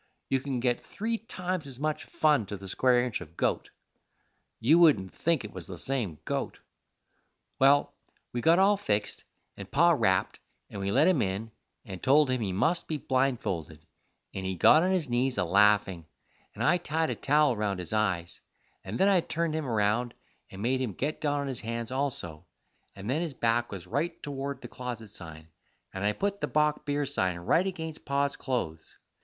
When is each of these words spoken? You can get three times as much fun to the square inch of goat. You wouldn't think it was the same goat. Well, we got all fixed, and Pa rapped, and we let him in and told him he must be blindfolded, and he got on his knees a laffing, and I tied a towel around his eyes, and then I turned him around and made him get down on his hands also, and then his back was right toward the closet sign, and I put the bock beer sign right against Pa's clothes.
You 0.29 0.39
can 0.39 0.59
get 0.59 0.83
three 0.83 1.19
times 1.19 1.67
as 1.67 1.79
much 1.79 2.05
fun 2.05 2.47
to 2.47 2.57
the 2.57 2.67
square 2.67 3.03
inch 3.05 3.21
of 3.21 3.37
goat. 3.37 3.69
You 4.59 4.79
wouldn't 4.79 5.13
think 5.13 5.45
it 5.45 5.53
was 5.53 5.67
the 5.67 5.77
same 5.77 6.17
goat. 6.25 6.57
Well, 7.59 7.93
we 8.33 8.41
got 8.41 8.57
all 8.57 8.77
fixed, 8.77 9.25
and 9.55 9.69
Pa 9.69 9.91
rapped, 9.91 10.39
and 10.71 10.81
we 10.81 10.91
let 10.91 11.07
him 11.07 11.21
in 11.21 11.51
and 11.85 12.01
told 12.01 12.31
him 12.31 12.41
he 12.41 12.51
must 12.51 12.87
be 12.87 12.97
blindfolded, 12.97 13.85
and 14.33 14.43
he 14.43 14.55
got 14.55 14.81
on 14.81 14.89
his 14.89 15.07
knees 15.07 15.37
a 15.37 15.43
laffing, 15.45 16.07
and 16.55 16.63
I 16.63 16.77
tied 16.77 17.11
a 17.11 17.15
towel 17.15 17.53
around 17.53 17.77
his 17.77 17.93
eyes, 17.93 18.41
and 18.83 18.99
then 18.99 19.07
I 19.07 19.21
turned 19.21 19.53
him 19.53 19.67
around 19.67 20.15
and 20.49 20.63
made 20.63 20.81
him 20.81 20.93
get 20.93 21.21
down 21.21 21.41
on 21.41 21.47
his 21.47 21.59
hands 21.61 21.91
also, 21.91 22.47
and 22.95 23.07
then 23.07 23.21
his 23.21 23.35
back 23.35 23.71
was 23.71 23.85
right 23.85 24.17
toward 24.23 24.61
the 24.63 24.67
closet 24.67 25.09
sign, 25.11 25.49
and 25.93 26.03
I 26.03 26.13
put 26.13 26.41
the 26.41 26.47
bock 26.47 26.87
beer 26.87 27.05
sign 27.05 27.37
right 27.37 27.67
against 27.67 28.03
Pa's 28.03 28.35
clothes. 28.35 28.97